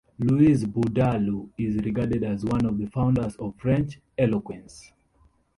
Louis 0.17 0.63
Bourdaloue 0.65 1.51
is 1.59 1.75
regarded 1.85 2.23
as 2.23 2.43
one 2.43 2.65
of 2.65 2.79
the 2.79 2.87
founders 2.87 3.35
of 3.35 3.53
French 3.59 3.99
eloquence. 4.17 4.91